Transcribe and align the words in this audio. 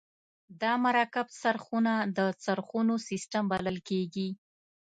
دا 0.61 0.73
مرکب 0.85 1.27
څرخونه 1.41 1.93
د 2.17 2.19
څرخونو 2.43 2.95
سیستم 3.07 3.43
بلل 3.51 3.77
کیږي. 3.89 4.29